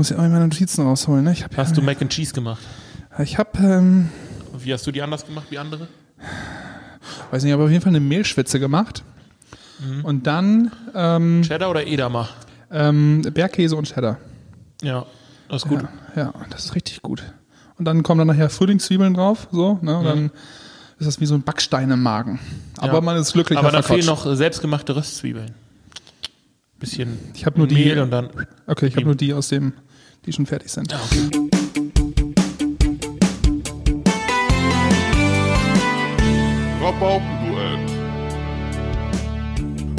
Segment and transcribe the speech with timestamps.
[0.00, 1.24] muss ja auch meine Notizen rausholen.
[1.24, 1.34] Ne?
[1.54, 2.62] Hast ja, du Mac and Cheese gemacht?
[3.18, 4.08] Ich habe, ähm,
[4.58, 5.88] Wie hast du die anders gemacht wie andere?
[7.30, 9.04] weiß nicht, aber auf jeden Fall eine Mehlschwitze gemacht.
[9.78, 10.02] Mhm.
[10.06, 12.30] Und dann ähm, Cheddar oder Edamer?
[12.70, 14.16] ähm, Bergkäse und Cheddar.
[14.82, 15.04] Ja,
[15.50, 15.82] das ist gut.
[16.16, 17.22] Ja, ja, das ist richtig gut.
[17.76, 19.98] Und dann kommen dann nachher Frühlingszwiebeln drauf, so, ne?
[19.98, 20.30] Und dann
[20.98, 22.38] ist das wie so ein Backstein im Magen.
[22.78, 22.94] Aber Mhm.
[22.94, 23.00] Ja.
[23.02, 25.50] man ist glücklich Aber da fehlen noch selbstgemachte Röstzwiebeln.
[26.78, 27.74] Bisschen Ich nur die.
[27.74, 28.30] Mehl und dann.
[28.66, 29.74] Okay, ich habe nur die aus dem,
[30.26, 30.90] die schon fertig sind.
[30.92, 31.50] Ja, okay.
[36.82, 37.78] Rabaukenduell.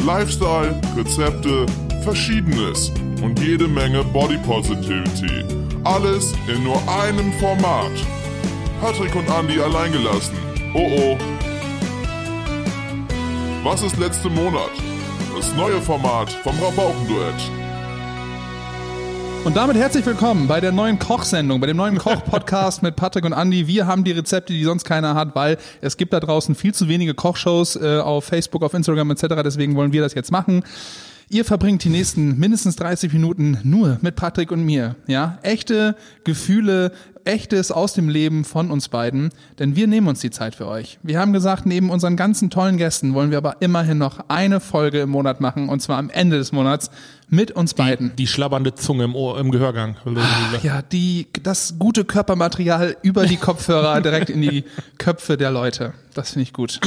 [0.05, 1.65] Lifestyle, Rezepte,
[2.03, 5.45] Verschiedenes und jede Menge Body Positivity.
[5.83, 7.91] Alles in nur einem Format.
[8.81, 10.35] Patrick und Andy alleingelassen.
[10.73, 11.17] Oh oh.
[13.63, 14.71] Was ist letzte Monat?
[15.35, 17.51] Das neue Format vom Rabaukenduett.
[19.43, 23.33] Und damit herzlich willkommen bei der neuen Kochsendung, bei dem neuen Koch-Podcast mit Patrick und
[23.33, 23.65] Andy.
[23.65, 26.87] Wir haben die Rezepte, die sonst keiner hat, weil es gibt da draußen viel zu
[26.87, 29.23] wenige Kochshows äh, auf Facebook, auf Instagram etc.
[29.43, 30.63] Deswegen wollen wir das jetzt machen.
[31.27, 34.95] Ihr verbringt die nächsten mindestens 30 Minuten nur mit Patrick und mir.
[35.07, 36.91] Ja, echte Gefühle,
[37.25, 40.99] echtes aus dem Leben von uns beiden, denn wir nehmen uns die Zeit für euch.
[41.03, 44.99] Wir haben gesagt, neben unseren ganzen tollen Gästen wollen wir aber immerhin noch eine Folge
[44.99, 46.91] im Monat machen und zwar am Ende des Monats
[47.31, 48.13] mit uns beiden.
[48.17, 49.95] Die schlabbernde Zunge im, Ohr, im Gehörgang.
[50.63, 54.65] Ja, die, das gute Körpermaterial über die Kopfhörer direkt in die
[54.97, 55.93] Köpfe der Leute.
[56.13, 56.81] Das finde ich gut.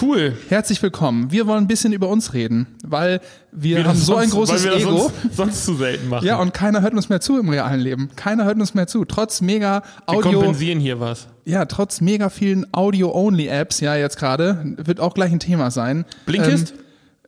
[0.00, 0.36] Cool.
[0.48, 1.32] Herzlich willkommen.
[1.32, 4.64] Wir wollen ein bisschen über uns reden, weil wir, haben das so ein sonst- großes
[4.64, 4.98] weil wir das Ego.
[5.26, 6.24] Sonst, sonst zu selten machen.
[6.24, 8.08] Ja, und keiner hört uns mehr zu im realen Leben.
[8.14, 9.04] Keiner hört uns mehr zu.
[9.04, 11.26] Trotz mega wir Audio, kompensieren hier was.
[11.44, 16.04] ja, trotz mega vielen Audio-Only-Apps, ja, jetzt gerade, wird auch gleich ein Thema sein.
[16.24, 16.70] Blinkist?
[16.70, 16.78] Ähm,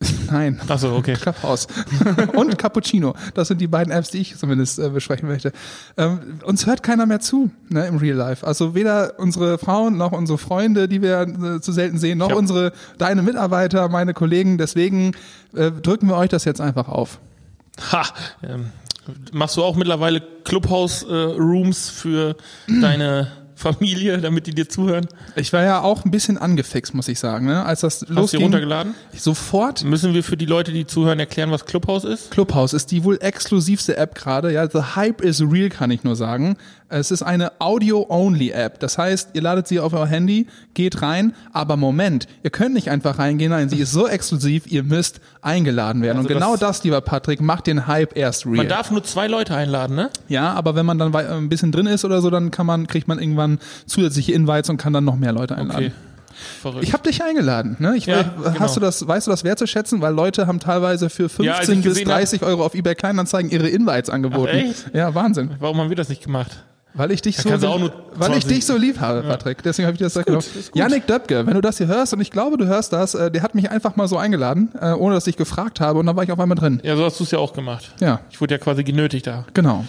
[0.30, 0.60] nein.
[0.66, 1.14] Achso, okay.
[1.14, 1.66] Clubhouse
[2.34, 3.14] und Cappuccino.
[3.34, 5.52] Das sind die beiden Apps, die ich zumindest äh, besprechen möchte.
[5.98, 8.46] Ähm, uns hört keiner mehr zu ne, im Real Life.
[8.46, 12.36] Also weder unsere Frauen noch unsere Freunde, die wir äh, zu selten sehen, noch hab-
[12.38, 14.56] unsere deine Mitarbeiter, meine Kollegen.
[14.56, 15.12] Deswegen
[15.54, 17.18] äh, drücken wir euch das jetzt einfach auf.
[17.92, 18.04] Ha.
[18.42, 18.66] Ähm,
[19.32, 22.36] machst du auch mittlerweile Clubhouse-Rooms für
[22.68, 25.06] deine Familie, damit die dir zuhören?
[25.36, 27.64] Ich war ja auch ein bisschen angefixt, muss ich sagen, ne?
[27.64, 28.42] als das Hast du losging.
[28.42, 28.94] runtergeladen?
[29.16, 32.30] Sofort Müssen wir für die Leute, die zuhören, erklären, was Clubhouse ist?
[32.30, 34.52] Clubhouse ist die wohl exklusivste App gerade.
[34.52, 36.56] Ja, the hype is real, kann ich nur sagen.
[36.90, 38.80] Es ist eine Audio-Only-App.
[38.80, 42.90] Das heißt, ihr ladet sie auf euer Handy, geht rein, aber Moment, ihr könnt nicht
[42.90, 46.18] einfach reingehen, nein, sie ist so exklusiv, ihr müsst eingeladen werden.
[46.18, 48.56] Also Und genau das- das, lieber Patrick, macht den Hype erst real.
[48.56, 50.10] Man darf nur zwei Leute einladen, ne?
[50.28, 53.08] ja, aber wenn man dann ein bisschen drin ist oder so, dann kann man, kriegt
[53.08, 55.86] man irgendwann zusätzliche Invites und kann dann noch mehr Leute einladen.
[55.86, 55.92] Okay.
[56.62, 56.84] Verrückt.
[56.84, 57.96] Ich habe dich eingeladen, ne?
[57.96, 58.60] Ich Ja, genau.
[58.60, 60.00] hast du das, weißt du das wertzuschätzen?
[60.00, 63.50] Weil Leute haben teilweise für 15 Ja, bis gesehen hab- 30 Euro auf eBay Kleinanzeigen
[63.50, 64.48] ihre Invites angeboten.
[64.50, 64.90] Ach, echt?
[64.94, 65.50] Ja, Wahnsinn.
[65.58, 66.62] Warum haben wir das nicht gemacht?
[66.94, 69.62] Weil ich dich so, du auch nur weil ich 20 dich so lieb habe, Patrick.
[69.62, 70.26] Deswegen habe ich dir das ist
[70.72, 70.76] gut.
[70.76, 73.42] Janik Döpke, wenn du das hier hörst und ich glaube, du hörst das, äh, der
[73.42, 76.24] hat mich einfach mal so eingeladen, äh, ohne dass ich gefragt habe und dann war
[76.24, 76.80] ich auf einmal drin.
[76.82, 77.94] Ja, so hast du es ja auch gemacht.
[78.00, 79.44] Ja, Ich wurde ja quasi genötigt da.
[79.54, 79.84] genau.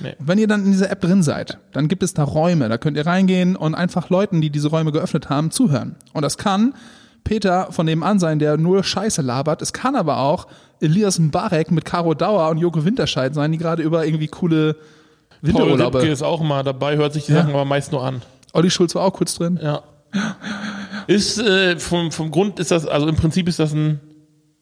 [0.00, 0.14] Nee.
[0.18, 2.96] Wenn ihr dann in dieser App drin seid, dann gibt es da Räume, da könnt
[2.96, 5.94] ihr reingehen und einfach Leuten, die diese Räume geöffnet haben, zuhören.
[6.12, 6.74] Und das kann
[7.22, 9.62] Peter von nebenan sein, der nur Scheiße labert.
[9.62, 10.46] Es kann aber auch
[10.80, 14.76] Elias Mbarek mit Caro Dauer und Joko Winterscheid sein, die gerade über irgendwie coole
[15.52, 15.80] Paul.
[15.80, 17.38] Ripke ist auch mal dabei, hört sich die Ja.
[17.42, 18.22] Sachen aber meist nur an.
[18.52, 19.58] Olli Schulz war auch kurz drin.
[19.62, 19.82] Ja.
[21.06, 24.00] Ist äh, vom, vom Grund ist das, also im Prinzip ist das ein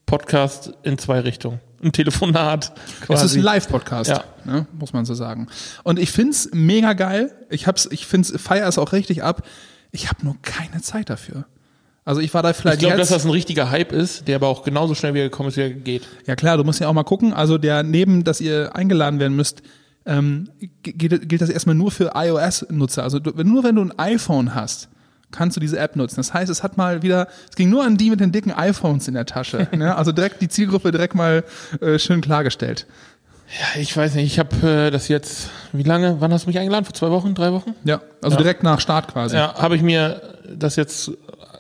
[0.06, 1.60] Podcast in zwei Richtungen.
[1.82, 3.24] Ein Telefonat quasi.
[3.24, 4.24] Es ist ein Live-Podcast, Ja.
[4.44, 5.48] ne, muss man so sagen.
[5.84, 7.32] Und ich find's mega geil.
[7.50, 9.42] Ich hab's, ich find's, feier es auch richtig ab.
[9.90, 11.44] Ich habe nur keine Zeit dafür.
[12.04, 14.48] Also ich war da Ich vielleicht glaube, dass das ein richtiger Hype ist, der aber
[14.48, 16.02] auch genauso schnell wieder gekommen ist, wie er geht.
[16.26, 17.32] ja klar, du musst ja auch mal gucken.
[17.32, 19.62] Also der neben, dass ihr eingeladen werden müsst,
[20.06, 20.48] ähm,
[20.82, 23.02] gilt, gilt das erstmal nur für iOS-Nutzer.
[23.02, 24.88] Also du, nur wenn du ein iPhone hast,
[25.30, 26.16] kannst du diese App nutzen.
[26.16, 29.08] Das heißt, es hat mal wieder, es ging nur an die mit den dicken iPhones
[29.08, 29.68] in der Tasche.
[29.76, 29.96] ne?
[29.96, 31.44] Also direkt die Zielgruppe direkt mal
[31.80, 32.86] äh, schön klargestellt.
[33.74, 36.58] Ja, ich weiß nicht, ich habe äh, das jetzt, wie lange, wann hast du mich
[36.58, 36.84] eingeladen?
[36.86, 37.74] Vor zwei Wochen, drei Wochen?
[37.84, 38.42] Ja, also Ja.
[38.42, 39.36] direkt nach Start quasi.
[39.36, 40.22] Ja, habe ich mir
[40.56, 41.10] das jetzt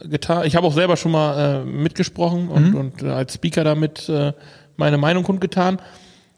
[0.02, 0.46] getan.
[0.46, 4.32] Ich habe auch selber schon mal äh, mitgesprochen und, und äh, als Speaker damit äh,
[4.76, 5.78] meine Meinung kundgetan.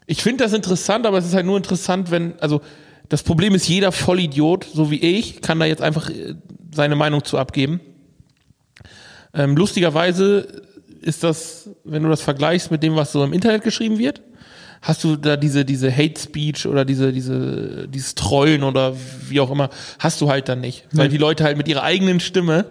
[0.07, 2.61] Ich finde das interessant, aber es ist halt nur interessant, wenn, also
[3.09, 6.35] das Problem ist, jeder Vollidiot, so wie ich, kann da jetzt einfach äh,
[6.73, 7.79] seine Meinung zu abgeben.
[9.33, 10.63] Ähm, lustigerweise
[11.01, 14.21] ist das, wenn du das vergleichst mit dem, was so im Internet geschrieben wird,
[14.81, 18.95] hast du da diese, diese Hate Speech oder diese, diese, dieses Trollen oder
[19.27, 19.69] wie auch immer,
[19.99, 20.87] hast du halt dann nicht.
[20.91, 22.65] Weil die Leute halt mit ihrer eigenen Stimme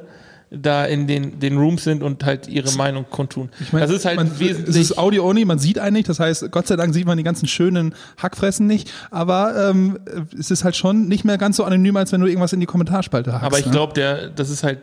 [0.60, 3.48] da in den, den Rooms sind und halt ihre Meinung kundtun.
[3.60, 4.76] Ich meine, das ist halt man, es wesentlich.
[4.76, 6.08] ist Audio-only, man sieht einen nicht.
[6.08, 8.90] Das heißt, Gott sei Dank sieht man die ganzen schönen Hackfressen nicht.
[9.10, 9.98] Aber ähm,
[10.38, 12.66] es ist halt schon nicht mehr ganz so anonym, als wenn du irgendwas in die
[12.66, 13.44] Kommentarspalte hackst.
[13.46, 13.72] aber ich ne?
[13.72, 14.78] glaube, der, das ist halt,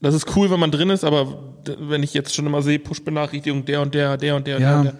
[0.00, 3.64] das ist cool, wenn man drin ist, aber wenn ich jetzt schon immer sehe, Push-Benachrichtigung,
[3.64, 4.78] der und der, der und der und der, Ja.
[4.78, 4.94] und der.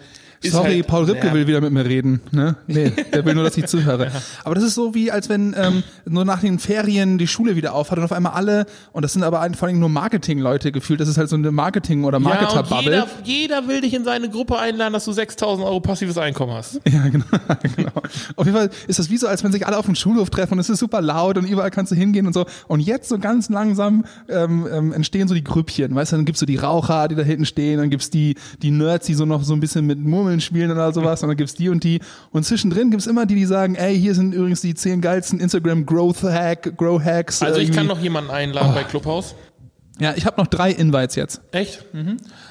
[0.50, 1.34] Sorry, halt- Paul Ripke ja.
[1.34, 2.20] will wieder mit mir reden.
[2.30, 2.56] Ne?
[2.66, 4.10] Nee, der will nur, dass ich zuhöre.
[4.44, 7.74] Aber das ist so wie, als wenn ähm, nur nach den Ferien die Schule wieder
[7.74, 11.08] aufhat und auf einmal alle, und das sind aber vor allem nur Marketing-Leute gefühlt, das
[11.08, 12.82] ist halt so eine Marketing- oder Ja, Marketer-Bubble.
[12.92, 16.80] jeder, jeder will dich in seine Gruppe einladen, dass du 6000 Euro passives Einkommen hast.
[16.94, 17.24] Ja, genau,
[17.76, 17.90] genau.
[18.36, 20.54] Auf jeden Fall ist das wie so, als wenn sich alle auf dem Schulhof treffen
[20.54, 22.46] und es ist super laut und überall kannst du hingehen und so.
[22.68, 26.40] Und jetzt so ganz langsam ähm, ähm, entstehen so die Grüppchen, weißt du, dann gibt's
[26.40, 29.42] so die Raucher, die da hinten stehen, dann gibt's die, die Nerds, die so noch
[29.42, 32.00] so ein bisschen mit Murmeln spielen oder sowas, und dann gibt's die und die.
[32.30, 35.86] Und zwischendrin gibt's immer die, die sagen, ey, hier sind übrigens die zehn geilsten Instagram
[35.86, 37.42] Growth Hack, Grow Hacks.
[37.42, 37.94] Also ich kann irgendwie.
[37.94, 39.34] noch jemanden einladen bei Clubhouse.
[40.00, 41.40] Ja, ich habe noch drei Invites jetzt.
[41.52, 41.84] Echt?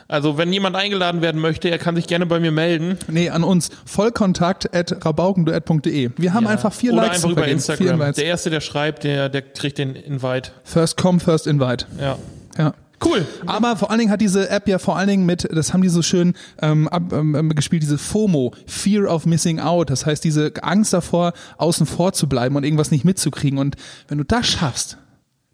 [0.07, 2.97] Also wenn jemand eingeladen werden möchte, er kann sich gerne bei mir melden.
[3.09, 3.69] Nee, an uns.
[3.85, 6.11] Vollkontakt at rabaukenduett.de.
[6.15, 8.13] Wir haben einfach vier Oder Likes einfach zu über Instagram.
[8.13, 10.51] Der erste, der schreibt, der, der kriegt den Invite.
[10.63, 11.85] First come, first invite.
[11.99, 12.17] Ja.
[12.57, 12.73] Ja.
[13.05, 13.25] Cool.
[13.45, 15.89] Aber vor allen Dingen hat diese App ja vor allen Dingen mit, das haben die
[15.89, 19.89] so schön ähm, ab, ähm, gespielt, diese FOMO, Fear of Missing Out.
[19.89, 23.59] Das heißt, diese Angst davor, außen vor zu bleiben und irgendwas nicht mitzukriegen.
[23.59, 23.75] Und
[24.07, 24.97] wenn du das schaffst,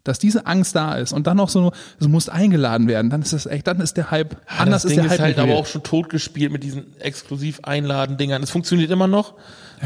[0.04, 3.34] dass diese Angst da ist und dann noch so, du musst eingeladen werden, dann ist
[3.34, 5.42] das echt, dann ist der Hype, anders das ist Ding der ist Hype halt nicht
[5.42, 5.60] aber real.
[5.60, 8.42] auch schon totgespielt mit diesen exklusiv einladen Dingern.
[8.42, 9.34] Es funktioniert immer noch,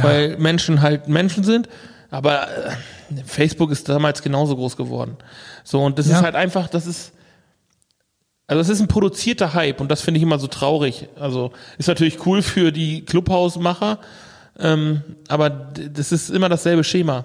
[0.01, 1.69] weil Menschen halt Menschen sind.
[2.11, 2.71] Aber äh,
[3.27, 5.17] Facebook ist damals genauso groß geworden.
[5.65, 6.19] So, und das Ja.
[6.19, 7.11] ist halt einfach, das ist,
[8.46, 11.08] also es ist ein produzierter Hype und das finde ich immer so traurig.
[11.19, 13.99] Also ist natürlich cool für die Clubhausmacher,
[14.58, 17.25] ähm, aber das ist immer dasselbe Schema.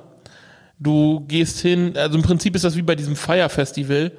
[0.80, 4.13] Du gehst hin, also im Prinzip ist das wie bei diesem Fire Festival.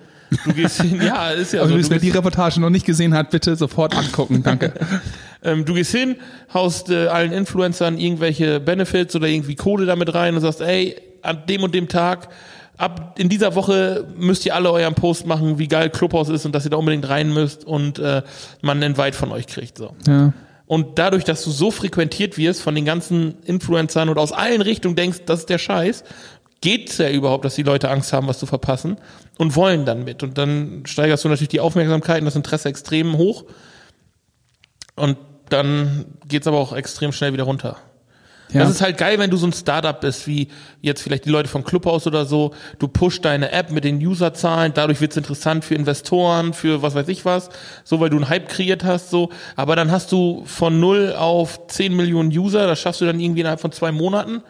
[0.45, 1.83] Du gehst hin, ja, ist ja Also, so.
[1.83, 4.43] Du wer die Reportage noch nicht gesehen hat, bitte sofort angucken.
[4.45, 4.75] Danke.
[5.43, 6.17] Ähm, du gehst hin,
[6.53, 11.45] haust äh, allen Influencern irgendwelche Benefits oder irgendwie Kohle damit rein und sagst, ey, an
[11.49, 12.29] dem und dem Tag,
[12.81, 16.55] ab in dieser Woche müsst ihr alle euren Post machen, wie geil Clubhouse ist und
[16.55, 18.23] dass ihr da unbedingt rein müsst und äh,
[18.63, 19.79] man einen Invite von euch kriegt.
[19.79, 19.95] So.
[20.07, 20.33] Ja.
[20.67, 24.97] Und dadurch, dass du so frequentiert wirst von den ganzen Influencern und aus allen Richtungen
[24.97, 26.05] denkst, das ist der Scheiß,
[26.61, 28.97] geht's ja überhaupt, dass die Leute Angst haben, was zu verpassen
[29.39, 30.23] und wollen dann mit.
[30.23, 33.45] Und dann steigerst du natürlich die Aufmerksamkeit und das Interesse extrem hoch.
[34.97, 35.19] Und
[35.49, 37.77] dann geht's aber auch extrem schnell wieder runter.
[38.53, 38.61] Ja.
[38.61, 40.49] Das ist halt geil, wenn du so ein Startup bist, wie
[40.81, 42.53] jetzt vielleicht die Leute von Clubhouse oder so.
[42.79, 47.09] Du pushst deine App mit den Userzahlen, dadurch wird's interessant für Investoren, für was weiß
[47.09, 47.51] ich was,
[47.85, 49.31] so weil du einen Hype kreiert hast, so.
[49.57, 53.41] Aber dann hast du von null auf 10 Millionen User, das schaffst du dann irgendwie
[53.41, 54.43] innerhalb von zwei Monaten.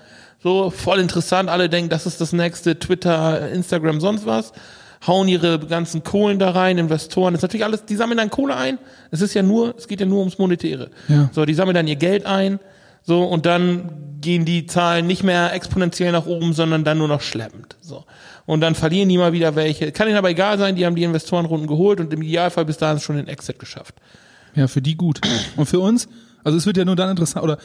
[0.42, 4.52] So, voll interessant, alle denken, das ist das nächste Twitter, Instagram, sonst was.
[5.06, 8.56] Hauen ihre ganzen Kohlen da rein, Investoren, das ist natürlich alles, die sammeln dann Kohle
[8.56, 8.78] ein.
[9.10, 10.90] Es ist ja nur, es geht ja nur ums Monetäre.
[11.08, 11.30] Ja.
[11.32, 12.58] So, die sammeln dann ihr Geld ein,
[13.02, 17.22] so, und dann gehen die Zahlen nicht mehr exponentiell nach oben, sondern dann nur noch
[17.22, 17.76] schleppend.
[17.80, 18.04] So.
[18.46, 19.92] Und dann verlieren die mal wieder welche.
[19.92, 23.00] Kann ihnen aber egal sein, die haben die Investorenrunden geholt und im Idealfall bis dahin
[23.00, 23.94] schon den Exit geschafft.
[24.54, 25.20] Ja, für die gut.
[25.56, 26.08] Und für uns,
[26.44, 27.58] also es wird ja nur dann interessant, oder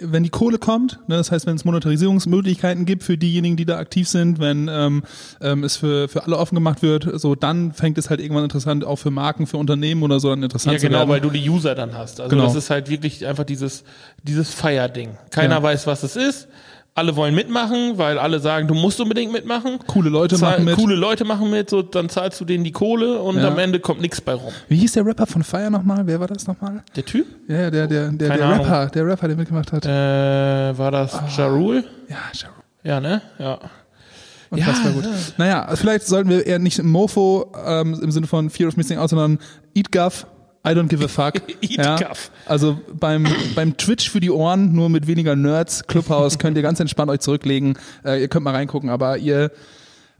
[0.00, 3.78] wenn die Kohle kommt, ne, das heißt, wenn es Monetarisierungsmöglichkeiten gibt für diejenigen, die da
[3.78, 5.02] aktiv sind, wenn ähm,
[5.40, 8.84] ähm, es für, für alle offen gemacht wird, so dann fängt es halt irgendwann interessant,
[8.84, 11.08] auch für Marken, für Unternehmen oder so dann interessant Ja, zu genau, werden.
[11.10, 12.20] weil du die User dann hast.
[12.20, 12.44] Also Genau.
[12.44, 13.82] das ist halt wirklich einfach dieses,
[14.22, 15.18] dieses Feierding.
[15.30, 15.62] Keiner Ja.
[15.62, 16.48] weiß, was es ist.
[16.98, 19.78] Alle wollen mitmachen, weil alle sagen, du musst unbedingt mitmachen.
[19.86, 20.74] Coole Leute Zahl- machen mit.
[20.76, 23.46] Coole Leute machen mit, so, dann zahlst du denen die Kohle und Ja.
[23.48, 24.52] am Ende kommt nichts bei rum.
[24.68, 26.02] Wie hieß der Rapper von Fire nochmal?
[26.06, 26.82] Wer war das nochmal?
[26.96, 27.24] Der Typ?
[27.46, 28.50] Ja, ja, der, der, der, der.
[28.50, 29.86] Rapper, der Rapper, der mitgemacht hat.
[29.86, 31.28] Äh, war das Ah.
[31.36, 31.84] Ja Rule?
[32.08, 32.54] ja, Sharon.
[32.82, 33.22] Ja, ne?
[33.38, 33.58] Ja.
[34.50, 35.04] Unfassbar Ja, gut.
[35.36, 38.98] Naja, also vielleicht sollten wir eher nicht Mofo ähm, im Sinne von Fear of Missing
[38.98, 39.38] Out, sondern
[39.74, 40.26] Eat Guff,
[40.64, 41.34] I don't give a fuck.
[41.62, 41.98] Ja?
[42.46, 46.80] Also beim, beim Twitch für die Ohren, nur mit weniger Nerds, Clubhouse, könnt ihr ganz
[46.80, 47.78] entspannt euch zurücklegen.
[48.04, 49.52] Äh, ihr könnt mal reingucken, aber ihr,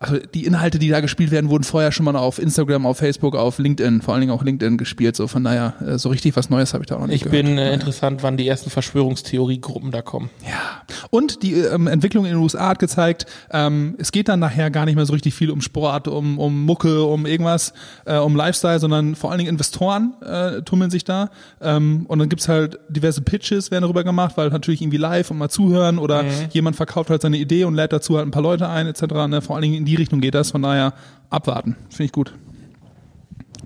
[0.00, 3.34] also die Inhalte, die da gespielt werden, wurden vorher schon mal auf Instagram, auf Facebook,
[3.34, 5.16] auf LinkedIn, vor allen Dingen auch LinkedIn gespielt.
[5.16, 7.30] So von daher, äh, so richtig was Neues habe ich da auch noch nicht Ich
[7.30, 7.44] gehört.
[7.46, 10.30] bin äh, interessant, wann die ersten Verschwörungstheoriegruppen da kommen.
[10.46, 10.82] Ja.
[11.10, 14.84] Und die ähm, Entwicklung in den USA hat gezeigt, ähm, es geht dann nachher gar
[14.84, 17.72] nicht mehr so richtig viel um Sport, um, um Mucke, um irgendwas,
[18.04, 21.30] äh, um Lifestyle, sondern vor allen Dingen Investoren äh, tummeln sich da.
[21.60, 25.38] Ähm, und dann gibt's halt diverse Pitches, werden darüber gemacht, weil natürlich irgendwie live und
[25.38, 28.68] mal zuhören oder jemand verkauft halt seine Idee und lädt dazu halt ein paar Leute
[28.68, 29.02] ein, etc.
[29.28, 29.42] Ne?
[29.42, 30.94] Vor allen Dingen in die Richtung geht das, von daher
[31.30, 31.76] abwarten.
[31.90, 32.34] Finde ich gut.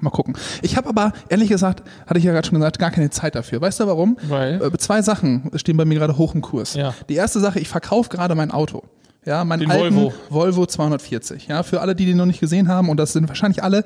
[0.00, 0.34] Mal gucken.
[0.62, 3.60] Ich habe aber, ehrlich gesagt, hatte ich ja gerade schon gesagt, gar keine Zeit dafür.
[3.60, 4.16] Weißt du warum?
[4.24, 4.60] Weil?
[4.60, 6.74] Äh, Zwei Sachen stehen bei mir gerade hoch im Kurs.
[6.74, 6.92] Ja.
[7.08, 8.82] Die erste Sache, ich verkaufe gerade mein Auto.
[9.24, 10.12] Ja, Den alten Volvo.
[10.28, 11.46] Volvo 240.
[11.46, 13.84] Ja, für alle, die den noch nicht gesehen haben, und das sind wahrscheinlich alle,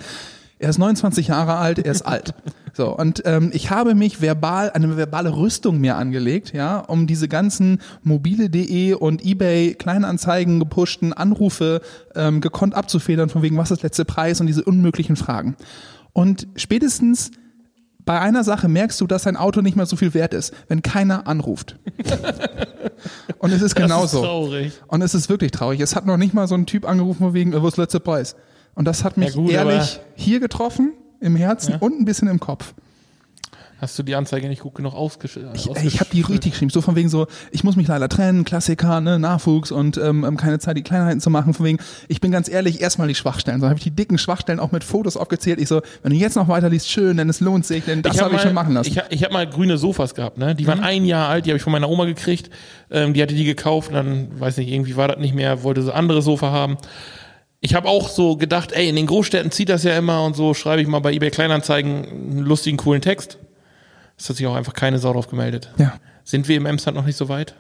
[0.59, 2.35] er ist 29 Jahre alt, er ist alt.
[2.73, 7.27] So, und ähm, ich habe mich verbal, eine verbale Rüstung mir angelegt, ja, um diese
[7.29, 11.81] ganzen mobile.de und eBay Kleinanzeigen gepushten Anrufe
[12.15, 15.57] ähm, gekonnt abzufedern, von wegen, was ist der letzte Preis und diese unmöglichen Fragen.
[16.13, 17.31] Und spätestens
[18.05, 20.81] bei einer Sache merkst du, dass dein Auto nicht mehr so viel wert ist, wenn
[20.83, 21.77] keiner anruft.
[23.39, 24.19] Und es ist Das genauso.
[24.19, 24.73] ist traurig.
[24.87, 25.81] Und es ist wirklich traurig.
[25.81, 27.83] Es hat noch nicht mal so ein Typ angerufen, von wegen, äh, wo ist der
[27.85, 28.37] letzte Preis?
[28.77, 31.79] Und das hat mich Ja gut, ehrlich hier getroffen, im Herzen Ja.
[31.81, 32.75] und ein bisschen im Kopf.
[33.79, 35.51] Hast du die Anzeige nicht gut genug ausgeschrieben?
[35.55, 38.45] Ich, ich habe die richtig geschrieben, so von wegen so, ich muss mich leider trennen,
[38.47, 41.53] Klassiker, ne, Nachwuchs und ähm, ähm, keine Zeit, die Kleinheiten zu machen.
[41.53, 41.79] Von wegen,
[42.09, 43.61] ich bin ganz ehrlich, erstmal die Schwachstellen.
[43.61, 45.61] So habe ich die dicken Schwachstellen auch mit Fotos aufgezählt.
[45.61, 48.25] Ich so, wenn du jetzt noch weiterliest, schön, denn es lohnt sich, denn das hab
[48.25, 48.89] habe ich mal- schon machen lassen.
[48.89, 48.93] Mhm.
[48.93, 50.55] Ich, hab- ich habe mal grüne Sofas gehabt, ne?
[50.55, 52.49] Die waren ein Jahr alt, die habe ich von meiner Oma gekriegt.
[52.91, 55.83] Ähm, die hatte die gekauft und dann, weiß nicht, irgendwie war das nicht mehr, wollte
[55.83, 56.79] so andere Sofa haben.
[57.67, 60.55] Ich habe auch so gedacht, ey, in den Großstädten zieht das ja immer und so
[60.55, 63.39] schreibe ich mal bei eBay Kleinanzeigen einen lustigen, coolen Text.
[64.17, 65.73] Es hat sich auch einfach keine Sau drauf gemeldet.
[65.77, 67.57] ja, Sind wir im Emsland noch nicht so weit,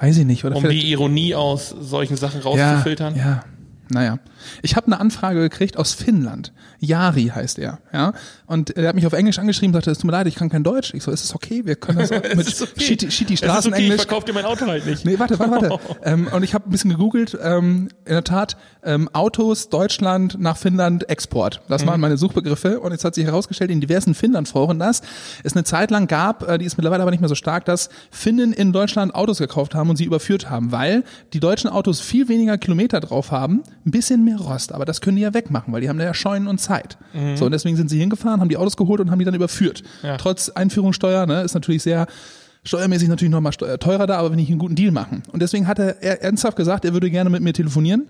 [0.00, 0.46] weiß ich nicht.
[0.46, 3.14] Oder um die Ironie aus solchen Sachen ja, rauszufiltern?
[3.16, 3.44] ja,
[3.90, 4.18] naja.
[4.62, 6.52] Ich habe eine Anfrage gekriegt aus Finnland.
[6.78, 8.12] Jari heißt er, ja.
[8.46, 10.64] Und er hat mich auf Englisch angeschrieben, sagte, es tut mir leid, ich kann kein
[10.64, 10.94] Deutsch.
[10.94, 11.66] Ich so, ist es okay?
[11.66, 12.80] Wir können das mit okay.
[12.80, 13.96] shitty, shitty ist okay, ich Straßenenglisch.
[13.96, 15.04] verkaufe dir mein Auto halt nicht.
[15.04, 15.80] Nee, warte, warte, warte.
[16.04, 17.36] ähm, und ich habe ein bisschen gegoogelt.
[17.42, 21.60] Ähm, in der Tat, ähm, Autos, Deutschland nach Finnland, Export.
[21.68, 22.80] Das waren meine Suchbegriffe.
[22.80, 25.02] Und jetzt hat sich herausgestellt in diversen Finnland-Foren, dass
[25.44, 27.90] es eine Zeit lang gab, äh, die ist mittlerweile aber nicht mehr so stark, dass
[28.10, 32.28] Finnen in Deutschland Autos gekauft haben und sie überführt haben, weil die deutschen Autos viel
[32.28, 34.72] weniger Kilometer drauf haben, ein bisschen mehr Rost.
[34.72, 36.98] Aber das können die ja wegmachen, weil die haben da ja Scheunen und Zeit.
[37.36, 39.82] So, und deswegen sind sie hingefahren, haben die Autos geholt und haben die dann überführt.
[40.02, 40.16] Ja.
[40.16, 42.06] Trotz Einführungssteuer, ne, ist natürlich sehr
[42.64, 45.22] steuermäßig natürlich nochmal teurer da, aber wenn ich einen guten Deal machen.
[45.32, 48.08] Und deswegen hat er er ernsthaft gesagt, er würde gerne mit mir telefonieren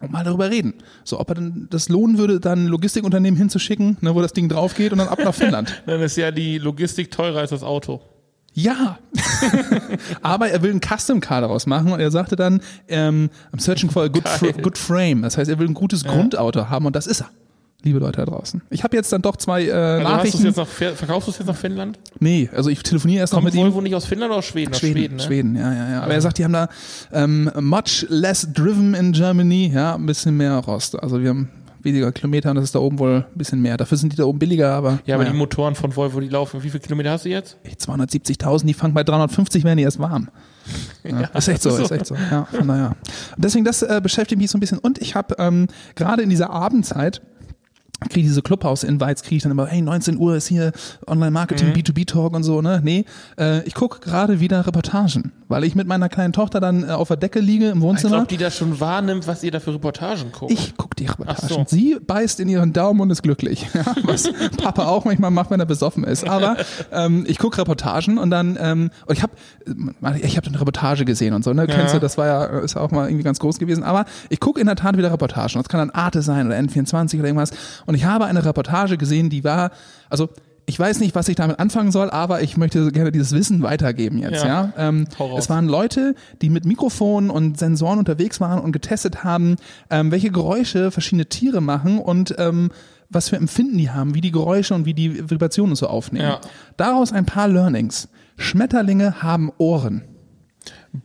[0.00, 0.74] und mal darüber reden.
[1.04, 4.48] So, ob er dann das lohnen würde, dann ein Logistikunternehmen hinzuschicken, ne, wo das Ding
[4.48, 5.82] drauf geht und dann ab nach Finnland.
[5.86, 8.00] Dann ist ja die Logistik teurer als das Auto.
[8.56, 8.98] Ja,
[10.22, 13.90] aber er will einen Custom Car daraus machen und er sagte dann, ähm, I'm searching
[13.90, 15.22] for a good, fr good frame.
[15.22, 17.30] Das heißt, er will ein gutes Grundauto haben und das ist er.
[17.82, 18.62] Liebe Leute da draußen.
[18.70, 20.44] Ich habe jetzt dann doch zwei äh, Also hast Nachrichten.
[20.46, 21.98] jetzt nach, verkaufst du es jetzt nach Finnland?
[22.18, 23.66] nee, also ich telefoniere erst noch Kommt mit ihm.
[23.66, 24.72] Volvo nicht aus Finnland oder aus Schweden?
[24.72, 25.60] Aus Schweden, Schweden, ne?
[25.60, 26.02] ja, ja, ja.
[26.02, 26.68] Aber er sagt, die haben da
[27.12, 30.98] ähm, much less driven in Germany, ja, ein bisschen mehr Rost.
[31.02, 31.50] Also wir haben
[31.84, 33.76] weniger Kilometer und das ist da oben wohl ein bisschen mehr.
[33.76, 35.32] Dafür sind die da oben billiger, aber, Ja, aber naja.
[35.32, 36.62] die Motoren von Volvo, die laufen.
[36.62, 37.58] Wie viele Kilometer hast du jetzt?
[37.64, 40.28] Ey, 270.000, die fangen bei 350, werden die erst warm.
[41.04, 41.82] Ja, ist echt so, so.
[41.82, 42.14] ist echt so.
[42.14, 42.96] Ja, von daher.
[43.36, 44.78] Und deswegen, das äh, beschäftigt mich so ein bisschen.
[44.78, 47.20] Und ich habe ähm, gerade in dieser Abendzeit
[48.08, 50.72] kriege diese Clubhouse-Invites, kriege ich dann immer, hey, 19 Uhr ist hier
[51.06, 51.72] Online-Marketing, Mhm.
[51.74, 52.80] B2B-Talk und so, ne?
[52.82, 53.04] Nee,
[53.38, 57.08] äh, ich gucke gerade wieder Reportagen, weil ich mit meiner kleinen Tochter dann äh, auf
[57.08, 58.22] der Decke liege im Als Wohnzimmer.
[58.22, 60.52] ob die das schon wahrnimmt, was ihr da für Reportagen guckt.
[60.52, 61.48] Ich gucke die Reportagen.
[61.48, 61.64] So.
[61.68, 63.66] Sie beißt in ihren Daumen und ist glücklich.
[63.74, 66.28] Ja, was Papa auch manchmal macht, wenn er besoffen ist.
[66.28, 66.56] Aber
[66.92, 69.32] ähm, ich gucke Reportagen und dann, ähm, und ich habe
[70.22, 71.66] ich hab eine Reportage gesehen und so, ne?
[71.66, 73.82] Kennst du, das war ja, ist ja auch mal irgendwie ganz groß gewesen.
[73.82, 75.54] Aber ich gucke in der Tat wieder Reportagen.
[75.54, 77.50] Das kann dann Arte sein oder N24 oder irgendwas.
[77.86, 79.70] Und ich habe eine Reportage gesehen, die war,
[80.08, 80.28] also
[80.66, 84.18] ich weiß nicht, was ich damit anfangen soll, aber ich möchte gerne dieses Wissen weitergeben
[84.18, 84.72] jetzt, ja.
[84.76, 84.88] Ja.
[84.88, 89.56] Ähm, es waren Leute, die mit Mikrofonen und Sensoren unterwegs waren und getestet haben,
[89.90, 92.70] ähm, welche Geräusche verschiedene Tiere machen und ähm,
[93.10, 96.24] was für Empfinden die haben, wie die Geräusche und wie die Vibrationen so aufnehmen.
[96.24, 96.40] Ja.
[96.76, 98.08] Daraus ein paar Learnings.
[98.36, 100.02] Schmetterlinge haben Ohren.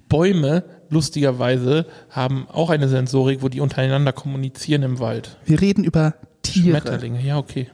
[0.07, 5.37] Bäume, lustigerweise, haben auch eine Sensorik, wo die untereinander kommunizieren im Wald.
[5.45, 6.15] Wir reden über
[6.51, 6.79] Tiere.
[6.79, 7.69] Schmetterlinge, ja, okay.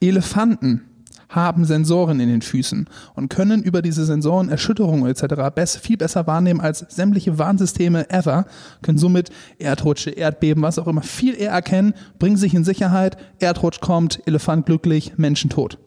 [0.00, 0.88] Elefanten
[1.28, 5.78] haben Sensoren in den Füßen und können über diese Sensoren Erschütterungen etc.
[5.80, 8.46] Viel besser wahrnehmen als sämtliche Warnsysteme ever,
[8.82, 13.80] können somit Erdrutsche, Erdbeben, was auch immer, viel eher erkennen, bringen sich in Sicherheit, Erdrutsch
[13.80, 15.78] kommt, Elefant glücklich, Menschen tot.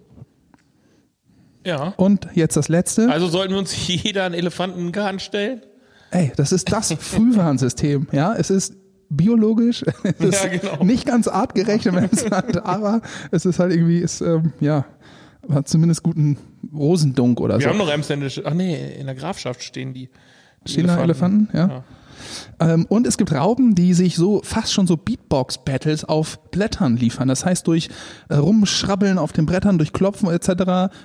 [1.65, 1.93] Ja.
[1.98, 3.10] Und jetzt das letzte.
[3.10, 5.62] Also sollten wir uns jeder einen Elefanten stellen?
[6.12, 8.75] Ey, das ist das Frühwarnsystem, ja, es ist
[9.11, 10.83] biologisch, es ist Ja, genau.
[10.83, 13.01] nicht ganz artgerecht im Emsland, aber
[13.31, 14.85] es ist halt irgendwie, ist, ähm, ja,
[15.49, 16.37] hat zumindest guten
[16.73, 17.69] Rosendunk oder Wir so.
[17.69, 20.09] haben noch emsländische, ach nee, in der Grafschaft stehen die.
[20.65, 21.49] die Stehen da Elefanten?
[21.53, 21.83] Ja.
[22.59, 27.27] Ähm, und es gibt Raupen, die sich so fast schon so Beatbox-Battles auf Blättern liefern.
[27.27, 27.89] Das heißt, durch
[28.29, 30.49] äh, Rumschrabbeln auf den Brettern, durch Klopfen etc.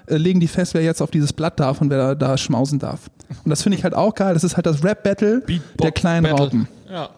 [0.07, 2.79] Äh, legen die fest, wer jetzt auf dieses Blatt darf und wer da, da schmausen
[2.79, 3.11] darf.
[3.45, 4.35] Und das finde ich halt auch geil.
[4.35, 5.43] Das ist halt das Rap-Battle
[5.83, 6.45] der kleinen Battle.
[6.45, 6.69] Raupen.
[6.91, 7.09] Ja.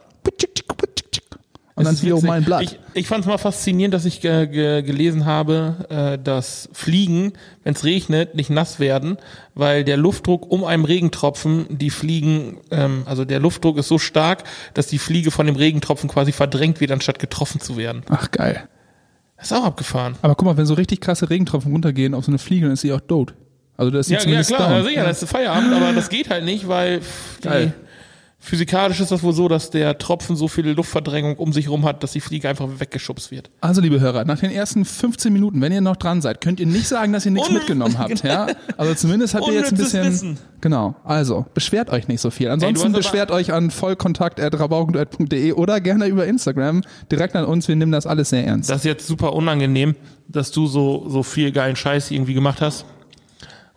[1.74, 2.28] Und dann Es ist wiederum witzig.
[2.28, 2.62] mal ein Blatt.
[2.62, 7.34] Ich, ich fand es mal faszinierend, dass ich ge ge gelesen habe, äh, dass Fliegen,
[7.62, 9.16] wenn es regnet, nicht nass werden,
[9.54, 14.42] weil der Luftdruck um einem Regentropfen die Fliegen, ähm, also der Luftdruck ist so stark,
[14.74, 18.02] dass die Fliege von dem Regentropfen quasi verdrängt wird, anstatt getroffen zu werden.
[18.08, 18.68] Ach, geil.
[19.36, 20.16] Das ist auch abgefahren.
[20.22, 22.80] Aber guck mal, wenn so richtig krasse Regentropfen runtergehen auf so eine Fliege, dann ist
[22.80, 23.34] sie auch tot.
[23.76, 24.78] Also das ist Ja, ja klar, down.
[24.78, 26.98] ja, sicher, das ist Feierabend, aber das geht halt nicht, weil
[27.44, 27.72] die, Geil.
[28.40, 32.02] Physikalisch ist das wohl so, dass der Tropfen so viel Luftverdrängung um sich rum hat,
[32.02, 33.50] dass die Fliege einfach weggeschubst wird.
[33.60, 36.66] Also, liebe Hörer, nach den ersten 15 Minuten, wenn ihr noch dran seid, könnt ihr
[36.66, 38.22] nicht sagen, dass ihr nichts mitgenommen habt.
[38.22, 38.46] Ja?
[38.76, 40.06] Also zumindest habt ihr jetzt ein bisschen.
[40.06, 40.38] Wissen.
[40.60, 40.94] Genau.
[41.04, 42.48] Also, beschwert euch nicht so viel.
[42.48, 47.68] Ansonsten aber- beschwert euch an vollkontakt.rabaukenduett.de oder gerne über Instagram direkt an uns.
[47.68, 48.70] Wir nehmen das alles sehr ernst.
[48.70, 49.94] Das ist jetzt super unangenehm,
[50.28, 52.84] dass du so, so viel geilen Scheiß irgendwie gemacht hast.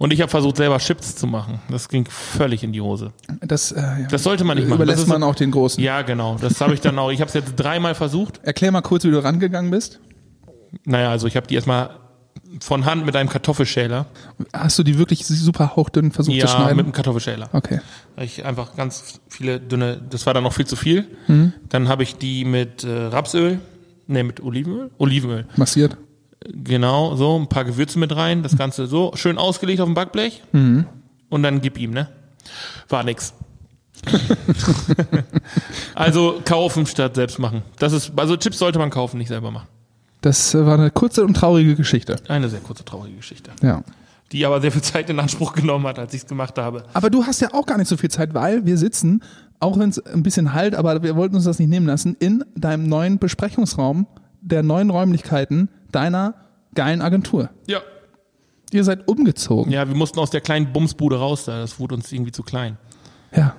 [0.02, 1.60] Und ich habe versucht, selber Chips zu machen.
[1.70, 3.12] Das ging völlig in die Hose.
[3.42, 4.08] Das, äh, ja.
[4.10, 4.80] Das sollte man nicht machen.
[4.80, 5.82] Das überlässt ist man auch den Großen.
[5.84, 6.38] Ja, genau.
[6.42, 7.12] Das habe ich dann auch.
[7.12, 8.40] Ich habe es jetzt dreimal versucht.
[8.44, 10.00] Erklär mal kurz, wie du rangegangen bist.
[10.86, 11.92] Naja, also ich habe die erstmal
[12.62, 14.08] von Hand mit einem Kartoffelschäler.
[14.54, 16.78] Hast du die wirklich super hauchdünn versucht zu Ja, schneiden?
[16.78, 17.50] mit einem Kartoffelschäler.
[17.54, 17.80] okay.
[18.18, 21.06] Ich einfach ganz viele dünne, das war dann noch viel zu viel.
[21.70, 23.60] Dann habe ich die mit äh, Rapsöl,
[24.08, 25.46] nee, mit Olivenöl, Olivenöl.
[25.58, 25.96] Massiert.
[26.48, 30.42] Genau, so ein paar Gewürze mit rein, das Ganze so schön ausgelegt auf dem Backblech
[31.30, 32.10] und dann gib ihm, ne?
[32.90, 33.34] War nix.
[35.96, 37.62] also kaufen statt selbst machen.
[37.78, 39.68] Das ist, also Chips sollte man kaufen, nicht selber machen.
[40.22, 42.16] Das äh, war eine kurze und traurige Geschichte.
[42.28, 43.52] Eine sehr kurze, traurige Geschichte.
[43.62, 43.84] Ja.
[44.32, 46.86] Die aber sehr viel Zeit in Anspruch genommen hat, als ich es gemacht habe.
[46.94, 49.22] Aber du hast ja auch gar nicht so viel Zeit, weil wir sitzen,
[49.60, 52.44] auch wenn es ein bisschen halt, aber wir wollten uns das nicht nehmen lassen, in
[52.56, 54.08] deinem neuen Besprechungsraum
[54.42, 56.36] der neuen Räumlichkeiten deiner
[56.76, 57.50] geilen Agentur.
[57.68, 57.82] Ja.
[58.72, 59.72] Ihr seid umgezogen.
[59.72, 61.60] Ja, wir mussten aus der kleinen Bumsbude raus, da.
[61.60, 62.78] das wurde uns irgendwie zu klein.
[63.36, 63.54] Ja.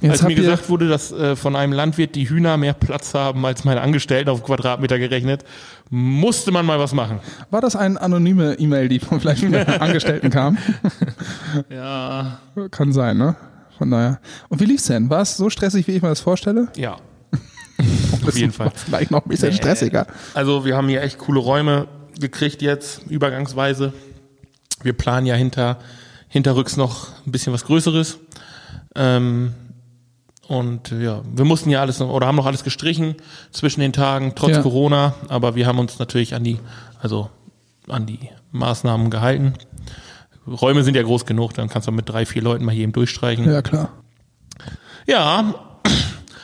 [0.00, 3.44] Jetzt als mir gesagt wurde, dass äh, von einem Landwirt die Hühner mehr Platz haben
[3.44, 5.44] als meine Angestellten auf Quadratmeter gerechnet,
[5.90, 7.20] musste man mal was machen.
[7.50, 10.56] war das eine anonyme E-Mail, die von vielleicht von Angestellten kam?
[11.68, 12.38] Ja.
[12.70, 13.36] Kann sein, ne?
[13.76, 14.20] Von daher.
[14.48, 15.10] Und wie lief's denn?
[15.10, 16.68] War es so stressig, wie ich mir das vorstelle?
[16.76, 16.96] Ja.
[18.26, 18.70] Auf jeden Fall.
[18.74, 20.06] Vielleicht noch ein bisschen stressiger.
[20.34, 23.92] Also wir haben hier echt coole Räume gekriegt jetzt, übergangsweise.
[24.82, 25.78] Wir planen ja hinter,
[26.28, 28.18] hinterrücks noch ein bisschen was Größeres.
[28.94, 29.54] Ähm,
[30.48, 33.14] und ja, wir mussten ja alles noch, oder haben noch alles gestrichen
[33.52, 34.62] zwischen den Tagen, trotz Ja.
[34.62, 36.58] Corona, aber wir haben uns natürlich an die,
[37.00, 37.30] also
[37.88, 38.18] an die
[38.50, 39.54] Maßnahmen gehalten.
[40.46, 42.92] Räume sind ja groß genug, dann kannst du mit drei, vier Leuten mal hier eben
[42.92, 43.48] durchstreichen.
[43.48, 43.90] Ja, klar.
[45.06, 45.54] Ja,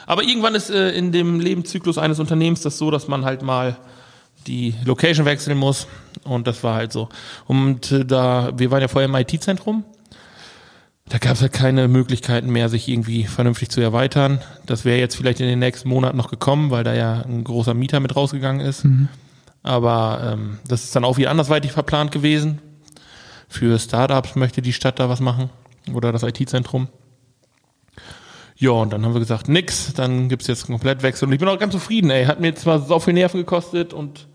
[0.07, 3.77] aber irgendwann ist äh, in dem Lebenszyklus eines Unternehmens das so, dass man halt mal
[4.47, 5.87] die Location wechseln muss.
[6.25, 7.09] Und das war halt so.
[7.47, 9.85] Und äh, da, wir waren ja vorher im IT-Zentrum.
[11.09, 14.41] Da gab es halt keine Möglichkeiten mehr, sich irgendwie vernünftig zu erweitern.
[14.67, 17.75] Das wäre jetzt vielleicht in den nächsten Monaten noch gekommen, weil da ja ein großer
[17.75, 18.85] Mieter mit rausgegangen ist.
[19.63, 22.61] Aber ähm, das ist dann auch wieder andersweitig verplant gewesen.
[23.49, 25.51] Für Startups möchte die Stadt da was machen
[25.93, 26.89] oder das IT-Zentrum.
[28.59, 31.29] Ja, und dann haben wir gesagt, nix, dann gibt's jetzt einen Komplettwechsel.
[31.29, 32.25] Und ich bin auch ganz zufrieden, ey.
[32.25, 34.29] Hat mir zwar so viel Nerven gekostet und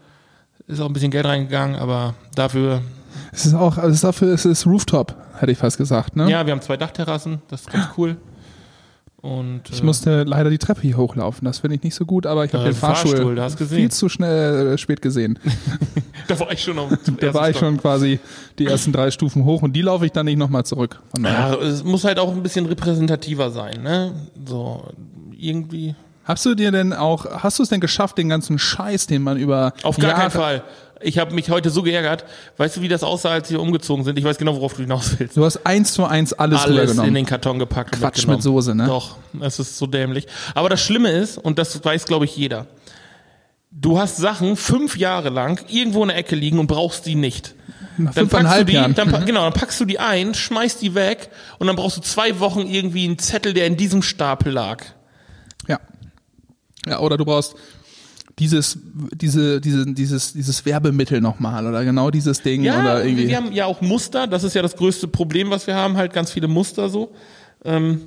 [0.67, 2.81] ist auch ein bisschen Geld reingegangen, aber dafür,
[3.31, 6.29] Es ist auch, also dafür ist es Rooftop, hätte ich fast gesagt, ne?
[6.29, 8.17] ja, wir haben zwei Dachterrassen, das ist ganz cool.
[9.21, 11.45] Und Ich äh, musste leider die Treppe hier hochlaufen.
[11.45, 13.77] Das finde ich nicht so gut, aber ich habe Äh, den Fahrstuhl, Fahrstuhl, hast gesehen.
[13.77, 15.37] viel zu schnell äh, spät gesehen.
[16.27, 18.19] da war ich schon auf Da war ich schon quasi
[18.57, 20.99] die ersten drei Stufen hoch und die laufe ich dann nicht nochmal zurück.
[21.21, 24.11] Ja, es muss halt auch ein bisschen repräsentativer sein, ne?
[24.47, 24.85] So,
[25.37, 25.93] irgendwie.
[26.23, 29.37] Hast du dir denn auch, hast du es denn geschafft, den ganzen Scheiß, den man
[29.37, 30.63] über Auf gar Jahre- keinen Fall.
[31.03, 32.25] Ich habe mich heute so geärgert.
[32.57, 34.17] Weißt du, wie das aussah, als wir umgezogen sind?
[34.17, 35.37] Ich weiß genau, worauf du hinaus willst.
[35.37, 37.93] Du hast eins zu eins alles, alles in den Karton gepackt.
[37.93, 38.85] Quatsch mit Soße, ne?
[38.87, 40.27] Doch, es ist so dämlich.
[40.53, 42.67] Aber das Schlimme ist, und das weiß, glaube ich, jeder,
[43.71, 47.55] du hast Sachen fünf Jahre lang irgendwo in der Ecke liegen und brauchst die nicht.
[47.97, 48.95] Nach Dann packst du die, Jahren.
[48.95, 52.39] dann, genau, dann packst du die ein, schmeißt die weg und dann brauchst du zwei
[52.39, 54.83] Wochen irgendwie einen Zettel, der in diesem Stapel lag.
[55.67, 55.79] Ja.
[56.87, 57.55] Ja, oder du brauchst
[58.39, 58.79] dieses,
[59.13, 63.27] diese, diese, dieses, dieses Werbemittel nochmal oder genau dieses Ding Ja, oder irgendwie.
[63.27, 66.13] wir haben ja auch Muster, das ist ja das größte Problem, was wir haben, halt
[66.13, 67.11] ganz viele Muster so.
[67.65, 68.01] Ähm,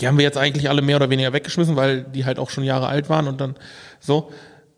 [0.00, 2.64] die haben wir jetzt eigentlich alle mehr oder weniger weggeschmissen, weil die halt auch schon
[2.64, 3.54] Jahre alt waren und dann
[4.00, 4.30] so.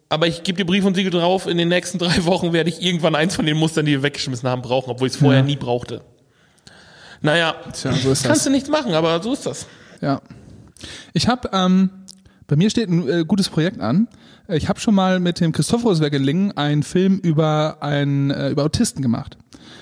[0.08, 2.80] Aber ich gebe dir Brief und Siegel drauf, in den nächsten drei Wochen werde ich
[2.82, 5.46] irgendwann eins von den Mustern, die wir weggeschmissen haben, brauchen, obwohl ich es vorher Ja.
[5.46, 6.02] nie brauchte.
[7.22, 8.28] Naja, Tja, so ist das.
[8.28, 9.66] kannst du nichts machen, aber so ist das.
[10.00, 10.20] Ja.
[11.14, 11.90] Ich habe, ähm,
[12.46, 14.08] bei mir steht ein äh, gutes Projekt an.
[14.48, 18.64] Äh, Ich habe schon mal mit dem Christophorus Weggeling einen Film über einen äh, über
[18.64, 19.36] Autisten gemacht.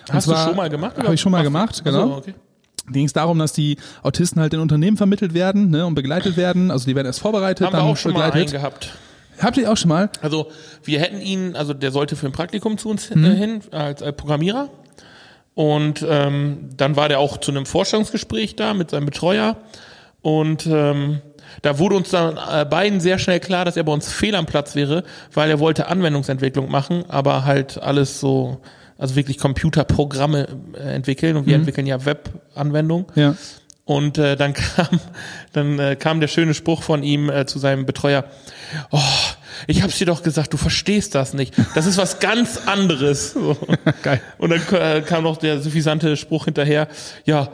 [0.09, 0.97] Und Hast zwar- du schon mal gemacht?
[0.99, 2.17] Habe ich schon mal gemacht, Ach so, genau.
[2.19, 2.35] okay.
[2.91, 6.71] ging es darum, dass die Autisten halt in Unternehmen vermittelt werden ne, und begleitet werden.
[6.71, 8.53] Also die werden erst vorbereitet, Haben wir dann auch schon mal einen begleitet.
[8.53, 8.93] gehabt.
[9.41, 10.11] Habt ihr auch schon mal?
[10.23, 10.51] Also
[10.85, 14.17] wir hätten ihn, also der sollte für ein Praktikum zu uns äh, hin als, als
[14.17, 14.71] Programmierer.
[15.55, 19.57] Und ähm, dann war der auch zu einem Vorstellungsgespräch da mit seinem Betreuer.
[20.23, 21.21] Und ähm,
[21.65, 24.45] da wurde uns dann äh, beiden sehr schnell klar, dass er bei uns fehl am
[24.45, 28.61] Platz wäre, weil er wollte Anwendungsentwicklung machen, aber halt alles so,
[28.99, 31.39] also wirklich Computerprogramme äh, entwickeln.
[31.39, 33.07] Und wir entwickeln ja Webanwendungen.
[33.15, 33.35] Ja.
[33.87, 35.01] Und äh, dann kam,
[35.55, 38.25] dann äh, kam der schöne Spruch von ihm äh, zu seinem Betreuer:
[38.91, 39.01] Oh,
[39.67, 41.55] ich hab's dir doch gesagt, du verstehst das nicht.
[41.75, 43.33] Das ist was ganz anderes.
[43.33, 43.57] So.
[44.03, 44.21] Geil.
[44.37, 46.89] Und dann äh, kam noch der suffisante Spruch hinterher:
[47.25, 47.49] Ja,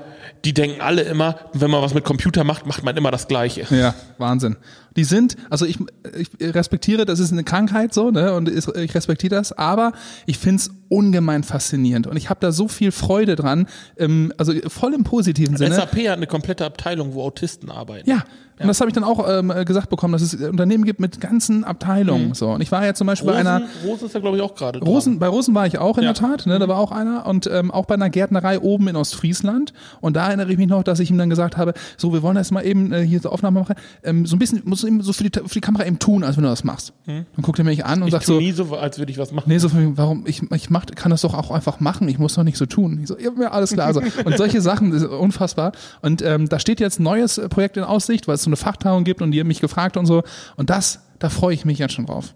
[0.45, 3.67] die denken alle immer, wenn man was mit Computer macht, macht man immer das Gleiche.
[3.75, 4.57] Ja, Wahnsinn.
[4.97, 5.79] Die sind, also ich,
[6.19, 8.35] ich respektiere, das ist eine Krankheit so, ne?
[8.35, 9.93] Und ich respektiere das, aber
[10.27, 12.07] ich find's ungemein faszinierend.
[12.07, 15.75] Und ich habe da so viel Freude dran, ähm, also voll im positiven Sinne.
[15.77, 18.11] SAP hat eine komplette Abteilung, wo Autisten arbeiten.
[18.11, 18.25] Ja,
[18.59, 21.65] und das habe ich dann auch ähm, gesagt bekommen, dass es Unternehmen gibt mit ganzen
[21.65, 22.35] Abteilungen.
[22.35, 22.51] So.
[22.51, 23.61] Und ich war ja zum Beispiel bei einer.
[23.61, 23.65] Mhm.
[23.65, 24.81] Rosen, Rosen ist da, glaube ich, auch gerade.
[24.81, 26.13] Rosen, bei Rosen war ich auch in Ja.
[26.13, 28.97] der Tat, ne, da war auch einer und ähm, auch bei einer Gärtnerei oben in
[28.97, 29.73] Ostfriesland
[30.03, 32.37] und da erinnere ich mich noch, dass ich ihm dann gesagt habe, so wir wollen
[32.37, 35.13] jetzt mal eben äh, hier so Aufnahme machen, ähm, so ein bisschen, musst eben so
[35.13, 36.93] für die, für die Kamera eben tun, als wenn du das machst.
[37.07, 38.09] Dann guckt er mich an und Hm.
[38.09, 39.49] Ich sagt so, nie so, als würde ich was machen.
[39.49, 42.19] Nee, so von, wegen, warum, ich, ich mach, kann das doch auch einfach machen, ich
[42.19, 43.01] muss doch nicht so tun.
[43.03, 43.87] Ich so, ja, alles klar.
[43.87, 45.73] Also, und solche Sachen, das ist unfassbar.
[46.03, 49.05] Und ähm, da steht jetzt ein neues Projekt in Aussicht, weil es so eine Fachtagung
[49.05, 50.23] gibt und die haben mich gefragt und so.
[50.57, 52.35] Und das, da freue ich mich jetzt schon drauf.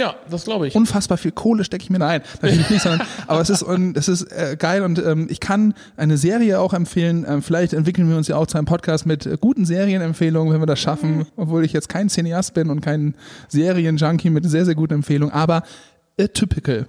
[0.00, 0.74] Ja, das glaube ich.
[0.74, 2.22] Unfassbar viel Kohle stecke ich mir da ein.
[2.40, 5.74] Natürlich nicht, sondern, aber es ist, und, es ist äh, geil und ähm, ich kann
[5.98, 7.26] eine Serie auch empfehlen.
[7.28, 10.62] Ähm, vielleicht entwickeln wir uns ja auch zu einem Podcast mit äh, guten Serienempfehlungen, wenn
[10.62, 13.14] wir das schaffen, obwohl ich jetzt kein Cineast bin und kein
[13.48, 15.34] Serienjunkie mit sehr, sehr guten Empfehlungen.
[15.34, 15.64] Aber
[16.18, 16.86] Atypical,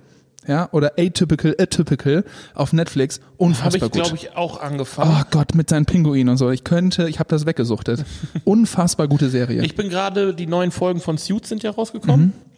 [0.47, 3.91] ja, oder Atypical, Atypical auf Netflix, Habe unfassbar ich, gut.
[3.91, 5.17] glaube ich, auch angefangen.
[5.19, 6.50] Oh Gott, mit seinen Pinguinen und so.
[6.50, 8.06] Ich könnte, ich habe das weggesuchtet.
[8.45, 9.63] Unfassbar gute Serie.
[9.63, 12.28] Ich bin gerade, die neuen Folgen von Suits sind ja rausgekommen.
[12.28, 12.50] Mhm.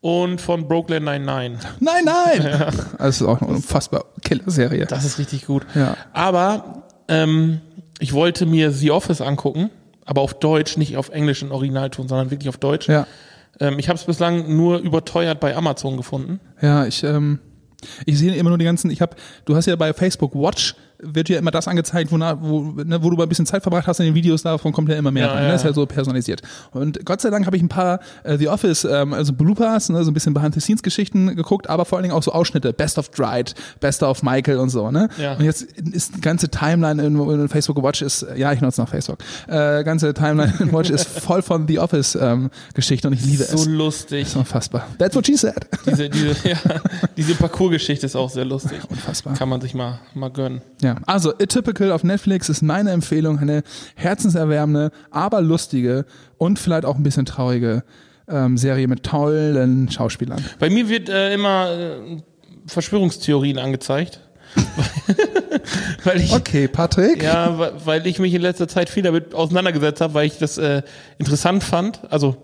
[0.00, 1.80] Und von Brooklyn 99.
[1.80, 2.72] nein, nein!
[2.98, 4.86] Das ist auch eine unfassbar Killer-Serie.
[4.86, 5.66] Das ist richtig gut.
[5.74, 5.96] Ja.
[6.12, 7.60] Aber ähm,
[7.98, 9.70] ich wollte mir The Office angucken,
[10.04, 12.88] aber auf Deutsch, nicht auf Englisch in Originalton, sondern wirklich auf Deutsch.
[12.88, 13.06] Ja.
[13.58, 16.40] Ähm, ich habe es bislang nur überteuert bei Amazon gefunden.
[16.60, 17.40] Ja, ich, ähm,
[18.04, 21.28] ich sehe immer nur die ganzen, ich habe, du hast ja bei Facebook Watch, wird
[21.28, 24.00] ja immer das angezeigt, wo, wo, ne, wo du mal ein bisschen Zeit verbracht hast
[24.00, 25.42] in den Videos, davon kommt ja immer mehr Ja, rein.
[25.42, 25.52] ja, Ne?
[25.52, 25.70] Das ist ja.
[25.70, 26.42] ja so personalisiert.
[26.72, 30.02] Und Gott sei Dank habe ich ein paar äh, The Office, ähm, also Bloopers, ne,
[30.04, 33.54] so ein bisschen Behind-the-Scenes-Geschichten geguckt, aber vor allen Dingen auch so Ausschnitte, Best of Dried,
[33.80, 34.90] Best of Michael und so.
[34.90, 35.08] Ne?
[35.18, 35.34] Ja.
[35.34, 38.88] Und jetzt ist die ganze Timeline in, in Facebook Watch ist, ja, ich nutze noch
[38.88, 43.56] Facebook, äh, ganze Timeline in Watch ist voll von The Office-Geschichten und ich liebe So
[43.56, 43.66] es.
[43.66, 44.22] lustig.
[44.22, 44.86] Das ist unfassbar.
[44.98, 45.66] That's what she said.
[45.86, 46.56] Diese, diese, ja,
[47.16, 48.78] diese Parcours-Geschichte ist auch sehr lustig.
[48.88, 49.34] Unfassbar.
[49.34, 50.60] Kann man sich mal, mal gönnen.
[50.80, 53.62] Ja, also Atypical auf Netflix ist meine Empfehlung, eine
[53.94, 56.04] herzenserwärmende, aber lustige
[56.38, 57.82] und vielleicht auch ein bisschen traurige
[58.28, 60.44] ähm, Serie mit tollen Schauspielern.
[60.58, 62.22] Bei mir wird äh, immer äh,
[62.66, 64.20] Verschwörungstheorien angezeigt.
[66.04, 67.22] weil ich, Okay, Patrick.
[67.22, 70.82] Ja, weil ich mich in letzter Zeit viel damit auseinandergesetzt habe, weil ich das äh,
[71.18, 72.00] interessant fand.
[72.10, 72.36] Also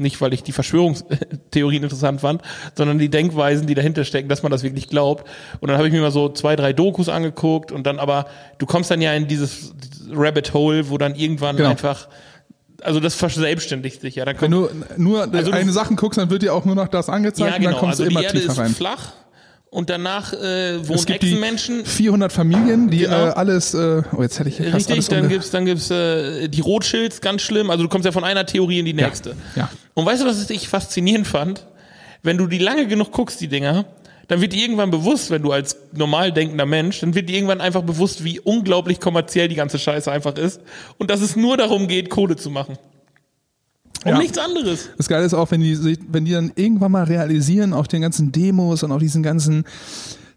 [0.00, 2.42] nicht, weil ich die Verschwörungstheorien interessant fand,
[2.76, 5.28] sondern die Denkweisen, die dahinter stecken, dass man das wirklich glaubt.
[5.60, 8.26] Und dann habe ich mir mal so zwei, drei Dokus angeguckt und dann aber,
[8.58, 9.72] du kommst dann ja in dieses,
[10.12, 11.70] Rabbit Hole, wo dann irgendwann Genau.
[11.70, 12.08] einfach,
[12.82, 14.24] also das verselbstständigt sich ja.
[14.24, 16.74] Dann Wenn kommt, du nur Also du- eine Sachen guckst, dann wird dir auch nur
[16.74, 17.70] noch das angezeigt ja, und genau.
[17.72, 18.70] dann kommst Also du die immer Erde tiefer ist rein.
[18.74, 19.12] flach
[19.70, 23.28] und danach äh, Es wohnen Echsenmenschen 400 Familien, die Genau.
[23.28, 26.48] äh, alles, äh, oh jetzt hätte ich fast Richtig, alles dann gibt's dann gibt's äh,
[26.48, 27.70] die Rothschilds, ganz schlimm.
[27.70, 29.36] Also du kommst ja von einer Theorie in die nächste.
[29.56, 29.70] ja.
[29.94, 31.66] Und weißt du, was ich faszinierend fand?
[32.22, 33.86] Wenn du die lange genug guckst, die Dinger,
[34.28, 37.60] dann wird dir irgendwann bewusst, wenn du als normal denkender Mensch, dann wird dir irgendwann
[37.60, 40.60] einfach bewusst, wie unglaublich kommerziell die ganze Scheiße einfach ist
[40.98, 42.76] und dass es nur darum geht, Kohle zu machen.
[44.04, 44.18] Um Ja.
[44.18, 44.88] nichts anderes.
[44.96, 48.00] Das Geile ist auch, wenn die, sich- wenn die dann irgendwann mal realisieren, auf den
[48.02, 49.64] ganzen Demos und auf diesen ganzen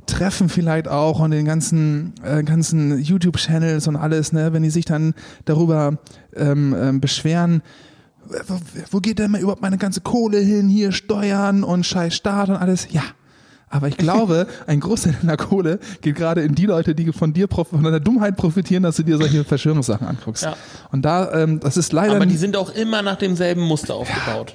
[0.05, 4.83] Treffen vielleicht auch und den ganzen, äh, ganzen YouTube-Channels und alles, ne, wenn die sich
[4.83, 5.13] dann
[5.45, 5.97] darüber
[6.35, 7.61] ähm, ähm, beschweren,
[8.47, 8.57] wo,
[8.91, 12.57] wo geht denn mal überhaupt meine ganze Kohle hin, hier Steuern und scheiß Staat und
[12.57, 13.01] alles, ja.
[13.73, 17.47] Aber ich glaube, ein Großteil deiner Kohle geht gerade in die Leute, die von dir
[17.49, 20.43] von deiner Dummheit profitieren, dass du dir solche Verschwörungssachen anguckst.
[20.43, 20.55] Ja.
[20.91, 24.53] Und da, ähm, das ist leider Aber die sind auch immer nach demselben Muster aufgebaut.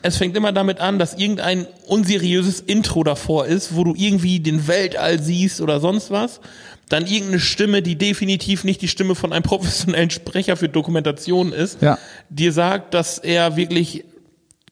[0.00, 4.66] Es fängt immer damit an, dass irgendein unseriöses Intro davor ist, wo du irgendwie den
[4.68, 6.40] Weltall siehst oder sonst was.
[6.88, 11.82] Dann irgendeine Stimme, die definitiv nicht die Stimme von einem professionellen Sprecher für Dokumentation ist,
[11.82, 11.98] Ja.
[12.30, 14.04] dir sagt, dass er wirklich,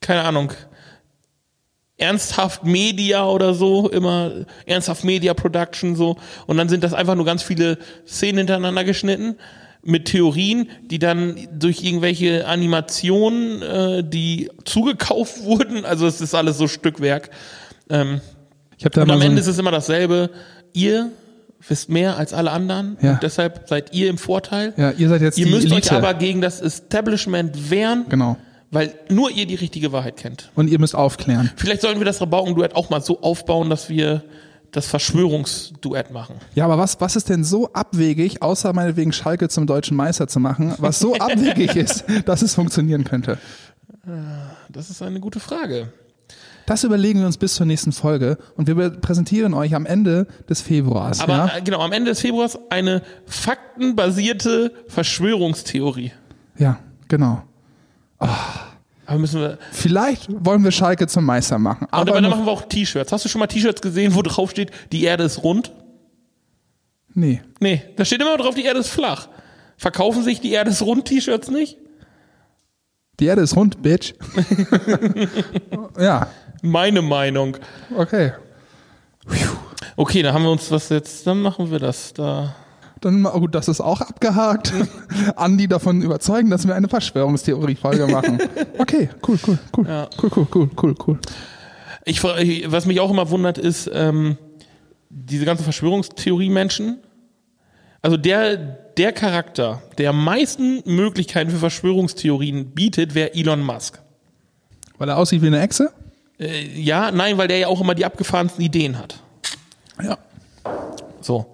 [0.00, 0.52] keine Ahnung,
[2.02, 4.32] ernsthaft Media oder so, immer
[4.66, 6.16] ernsthaft Media Production so.
[6.46, 9.36] Und dann sind das einfach nur ganz viele Szenen hintereinander geschnitten
[9.84, 16.58] mit Theorien, die dann durch irgendwelche Animationen, äh, die zugekauft wurden, also es ist alles
[16.58, 17.30] so Stückwerk.
[17.90, 18.20] Ähm,
[18.78, 20.30] Ich habe da und am so Ende ist es immer dasselbe.
[20.72, 21.10] Ihr
[21.68, 23.12] wisst mehr als alle anderen Ja.
[23.12, 24.72] und deshalb seid ihr im Vorteil.
[24.76, 25.90] ja, ihr seid jetzt Ihr die müsst Elite.
[25.90, 28.36] euch aber gegen das Establishment wehren, genau.
[28.72, 30.50] Weil nur ihr die richtige Wahrheit kennt.
[30.56, 31.50] Und ihr müsst aufklären.
[31.56, 34.24] Vielleicht sollten wir das Rabaukenduett auch mal so aufbauen, dass wir
[34.72, 36.36] das Verschwörungsduett machen.
[36.54, 40.40] Ja, aber was, was ist denn so abwegig, außer meinetwegen Schalke zum deutschen Meister zu
[40.40, 43.38] machen, was so abwegig ist, dass es funktionieren könnte?
[44.70, 45.92] Das ist eine gute Frage.
[46.64, 50.62] Das überlegen wir uns bis zur nächsten Folge und wir präsentieren euch am Ende des
[50.62, 51.20] Februars.
[51.20, 51.56] Aber ja?
[51.58, 56.12] äh, genau, am Ende des Februars eine faktenbasierte Verschwörungstheorie.
[56.56, 57.42] ja, genau.
[59.06, 59.58] Aber müssen wir.
[59.72, 61.86] Vielleicht wollen wir Schalke zum Meister machen.
[61.90, 63.12] Aber Aber dann machen wir auch T-Shirts.
[63.12, 65.72] Hast du schon mal T-Shirts gesehen, wo drauf steht, die Erde ist rund?
[67.14, 67.42] nee.
[67.60, 69.28] Nee, da steht immer drauf, die Erde ist flach.
[69.76, 71.76] Verkaufen sich die Erde ist rund T-Shirts nicht?
[73.20, 74.14] Die Erde ist rund, Bitch.
[75.98, 76.28] ja,
[76.62, 77.56] Meine Meinung.
[77.96, 78.32] okay.
[79.96, 82.54] Okay, dann haben wir uns was jetzt, dann machen wir das da.
[83.02, 84.72] Dann, oh gut, das ist auch abgehakt.
[85.36, 88.38] Andi davon überzeugen, dass wir eine Verschwörungstheorie-Folge machen.
[88.78, 89.86] Okay, cool, cool, cool.
[89.86, 90.08] Ja.
[90.22, 91.18] Cool, cool, cool, cool, cool.
[92.04, 94.38] Ich, was mich auch immer wundert, ist, ähm,
[95.10, 96.98] diese ganzen Verschwörungstheorie-Menschen.
[98.02, 104.00] Also der, der Charakter, der am meisten Möglichkeiten für Verschwörungstheorien bietet, wäre Elon Musk.
[104.98, 105.92] Weil er aussieht wie eine Echse?
[106.38, 109.20] Äh, ja, nein, weil der ja auch immer die abgefahrensten Ideen hat.
[110.02, 110.18] Ja.
[111.20, 111.46] So.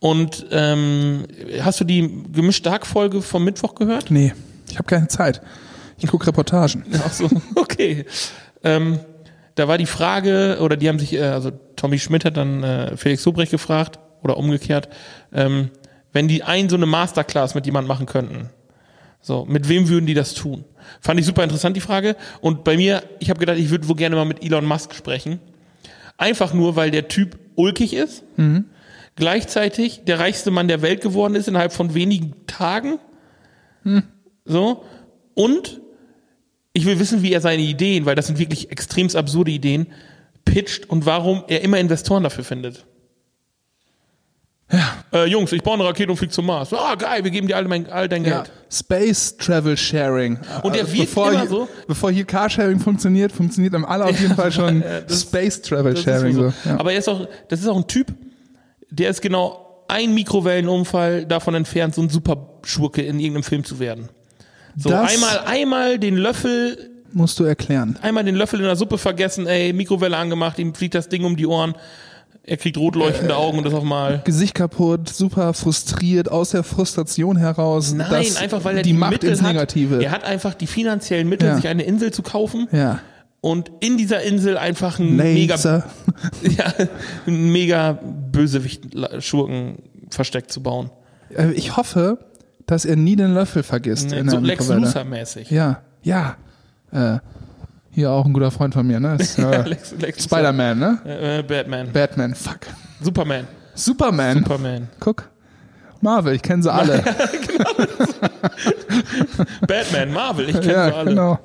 [0.00, 1.24] Und ähm,
[1.60, 4.10] hast du die gemischte Hack-Folge vom Mittwoch gehört?
[4.10, 4.32] Nee,
[4.68, 5.42] ich habe keine Zeit.
[5.98, 6.84] Ich gucke Reportagen.
[7.04, 8.06] Ach so, okay.
[8.64, 8.98] Ähm,
[9.54, 12.96] da war die Frage, oder die haben sich, äh, also Tommy Schmidt hat dann äh,
[12.96, 14.88] Felix Sobrecht gefragt, oder umgekehrt,
[15.32, 15.70] ähm,
[16.12, 18.50] wenn die ein so eine Masterclass mit jemand machen könnten,
[19.22, 20.64] so, mit wem würden die das tun?
[21.00, 22.16] Fand ich super interessant, die Frage.
[22.40, 25.40] Und bei mir, ich habe gedacht, ich würde wohl gerne mal mit Elon Musk sprechen.
[26.16, 28.24] Einfach nur, weil der Typ ulkig ist,
[29.16, 32.98] gleichzeitig der reichste Mann der Welt geworden ist innerhalb von wenigen Tagen.
[34.44, 34.84] So.
[35.34, 35.80] Und
[36.72, 39.88] ich will wissen, wie er seine Ideen, weil das sind wirklich extremst absurde Ideen,
[40.44, 42.84] pitcht und warum er immer Investoren dafür findet.
[44.72, 44.88] Ja.
[45.12, 46.72] Äh, Jungs, ich baue eine Rakete und fliege zum Mars.
[46.72, 48.42] Ah, geil, wir geben dir all, mein, all dein Ja.
[48.42, 48.52] Geld.
[48.70, 50.38] Space Travel Sharing.
[50.62, 54.04] Und der Also wird bevor immer hier, so- Bevor hier Carsharing funktioniert, funktioniert am alle
[54.04, 56.34] auf jeden Fall schon Space Travel Sharing.
[56.34, 56.50] so.
[56.50, 56.68] So.
[56.68, 56.78] Ja.
[56.78, 58.14] Aber er ist auch, das ist auch ein Typ,
[58.90, 64.08] der ist genau ein Mikrowellenunfall davon entfernt, so ein Superschurke in irgendeinem Film zu werden.
[64.76, 67.98] So Das- einmal, einmal den Löffel, Musst du erklären.
[68.02, 71.36] einmal den Löffel in der Suppe vergessen, ey, Mikrowelle angemacht, ihm fliegt das Ding um
[71.36, 71.74] die Ohren,
[72.44, 74.22] er kriegt rot leuchtende Augen und das auch mal.
[74.24, 77.92] Gesicht kaputt, super frustriert, aus der Frustration heraus.
[77.92, 79.96] Nein, einfach weil er die, die, Macht Mittel ins Negative.
[79.96, 80.02] hat.
[80.02, 81.56] Er hat einfach die finanziellen Mittel, Ja.
[81.56, 83.00] sich eine Insel zu kaufen ja.
[83.40, 85.84] Und in dieser Insel einfach ein mega, Laser.
[86.42, 86.72] ja,
[87.26, 87.98] ein mega
[88.32, 89.78] Bösewicht-Schurken
[90.10, 90.90] versteckt zu bauen.
[91.34, 92.18] Äh, Ich hoffe,
[92.66, 94.12] dass er nie den Löffel vergisst.
[94.12, 94.68] in so der Lex.
[94.68, 95.50] Luthor-mäßig.
[95.50, 96.36] Ja, ja.
[96.92, 97.18] Äh,
[97.92, 99.16] hier auch ein guter Freund von mir, ne?
[99.18, 99.76] Ist, äh,
[100.18, 100.98] Spider-Man, ne?
[101.04, 101.38] Luthor.
[101.38, 101.92] Äh, Batman.
[101.92, 102.60] Batman, fuck.
[103.00, 103.46] Superman.
[103.74, 104.38] Superman.
[104.38, 104.88] Superman.
[105.00, 105.28] Guck.
[106.02, 107.02] Marvel, ich kenne sie alle.
[109.66, 111.10] Batman, Marvel, ich kenne ja, sie alle.
[111.10, 111.38] genau.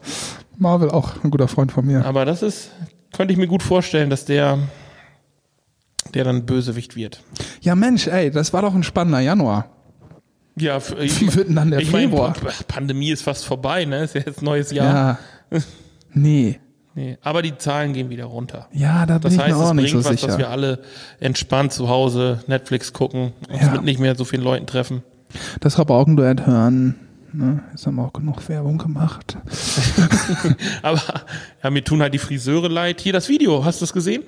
[0.57, 2.05] Marvel auch ein guter Freund von mir.
[2.05, 2.71] Aber das ist,
[3.13, 4.59] könnte ich mir gut vorstellen, dass der,
[6.13, 7.21] der dann Bösewicht wird.
[7.61, 9.69] Ja, Mensch, ey, das war doch ein spannender Januar.
[10.57, 12.33] Ja, f- Wie wird denn dann der ich Februar?
[12.33, 14.03] Pa- Pandemie ist fast vorbei, ne?
[14.03, 15.19] Ist ja jetzt neues Jahr.
[15.51, 15.59] Ja.
[16.17, 16.61] Nee.
[16.93, 17.17] Nee.
[17.21, 18.69] Aber die Zahlen gehen wieder runter.
[18.71, 20.35] Ja, da bin Das ich heißt, mir auch es nicht bringt so was, dass wir
[20.45, 20.49] sicher.
[20.49, 20.79] alle
[21.19, 23.71] entspannt zu Hause Netflix gucken, uns Ja.
[23.73, 25.03] mit nicht mehr so vielen Leuten treffen.
[25.59, 26.95] Das Rabaukenduett hören.
[27.37, 27.63] Ne?
[27.71, 29.37] Jetzt haben wir auch genug Werbung gemacht.
[30.81, 31.01] Aber
[31.63, 33.01] ja, mir tun halt die Friseure leid.
[33.01, 34.23] Hier das Video, hast du es gesehen?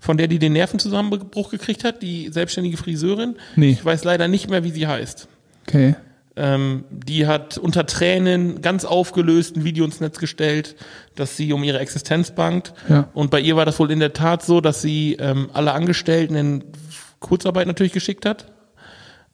[0.00, 3.36] Von der, die den Nervenzusammenbruch gekriegt hat, die selbstständige Friseurin.
[3.56, 3.70] Nee.
[3.70, 5.28] Ich weiß leider nicht mehr, wie sie heißt.
[5.66, 5.96] Okay.
[6.36, 10.76] Ähm, die hat unter Tränen ganz aufgelöst ein Video ins Netz gestellt,
[11.14, 12.74] dass sie um ihre Existenz bangt.
[12.88, 13.08] Ja.
[13.14, 16.34] Und bei ihr war das wohl in der Tat so, dass sie ähm, alle Angestellten
[16.34, 16.64] in
[17.20, 18.52] Kurzarbeit natürlich geschickt hat.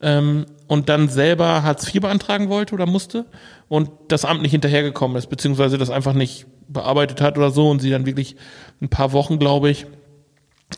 [0.03, 3.25] Ähm, und dann selber Hartz IV beantragen wollte oder musste
[3.69, 7.79] und das Amt nicht hinterhergekommen ist, beziehungsweise das einfach nicht bearbeitet hat oder so und
[7.79, 8.35] sie dann wirklich
[8.81, 9.85] ein paar Wochen, glaube ich,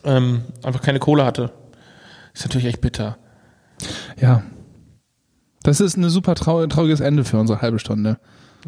[0.04, 1.52] ähm, einfach keine Kohle hatte.
[2.34, 3.18] Ist natürlich echt bitter.
[4.20, 4.42] Ja.
[5.62, 8.18] Das ist ein super trau trauriges Ende für unsere halbe Stunde.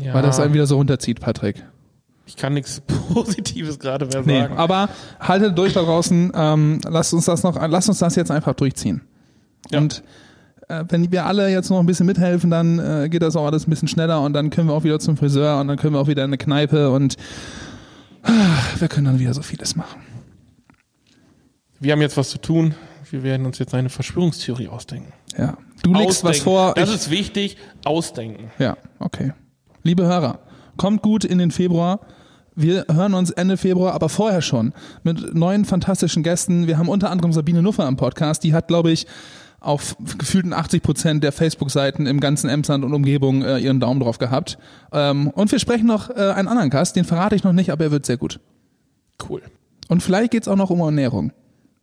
[0.00, 0.14] Ja.
[0.14, 1.64] Weil das einen wieder so runterzieht, Patrick.
[2.26, 2.80] Ich kann nichts
[3.12, 4.56] Positives gerade mehr Nee, sagen.
[4.56, 4.88] aber
[5.20, 6.32] haltet durch da draußen.
[6.34, 9.02] Ähm, lasst uns das noch, lasst uns das jetzt einfach durchziehen.
[9.70, 9.78] Ja.
[9.78, 10.02] Und
[10.68, 13.70] wenn wir alle jetzt noch ein bisschen mithelfen, dann äh, geht das auch alles ein
[13.70, 16.08] bisschen schneller und dann können wir auch wieder zum Friseur und dann können wir auch
[16.08, 17.16] wieder in eine Kneipe und
[18.22, 18.30] ah,
[18.78, 20.00] wir können dann wieder so vieles machen.
[21.80, 22.74] Wir haben jetzt was zu tun.
[23.10, 25.12] Wir werden uns jetzt eine Verschwörungstheorie ausdenken.
[25.36, 25.56] Ja.
[25.82, 26.44] Du legst was Ausdenken.
[26.44, 26.74] vor.
[26.74, 27.56] Das ist wichtig.
[27.84, 28.50] Ausdenken.
[28.58, 29.32] Ja, okay.
[29.82, 30.40] Liebe Hörer,
[30.76, 32.00] kommt gut in den Februar.
[32.54, 34.72] Wir hören uns Ende Februar, aber vorher schon
[35.04, 36.66] mit neuen fantastischen Gästen.
[36.66, 38.42] Wir haben unter anderem Sabine Nuffer am Podcast.
[38.42, 39.06] Die hat, glaube ich,
[39.60, 44.18] auf gefühlten 80 Prozent der Facebook-Seiten im ganzen Emsland und Umgebung äh, ihren Daumen drauf
[44.18, 44.58] gehabt.
[44.92, 47.84] Ähm, und wir sprechen noch äh, einen anderen Gast, den verrate ich noch nicht, aber
[47.84, 48.40] er wird sehr gut.
[49.28, 49.42] Cool.
[49.88, 51.32] Und vielleicht geht's auch noch um Ernährung.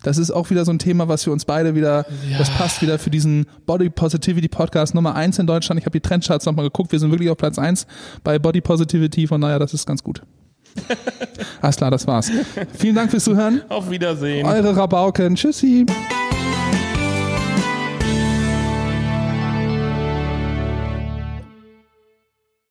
[0.03, 2.05] Das ist auch wieder so ein Thema, was für uns beide wieder,
[2.37, 5.79] das passt wieder für diesen Body Positivity Podcast Nummer eins in Deutschland.
[5.79, 7.87] Ich habe die Trendcharts nochmal geguckt, wir sind wirklich auf Platz eins
[8.23, 10.21] bei Body Positivity, von daher, das ist ganz gut.
[11.61, 12.29] Alles klar, das war's.
[12.77, 13.61] Vielen Dank fürs Zuhören.
[13.69, 14.45] Auf Wiedersehen.
[14.45, 15.35] Eure Rabauken.
[15.35, 15.85] Tschüssi.